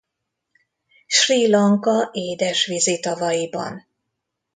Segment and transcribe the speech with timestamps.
[1.07, 3.87] Srí Lanka édesvízi tavaiban.